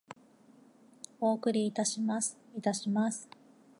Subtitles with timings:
[1.19, 2.39] お送りいたします。
[2.57, 3.29] いたします。